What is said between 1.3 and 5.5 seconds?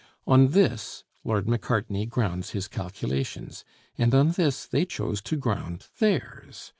Macartney grounds his calculations, and on this they choose to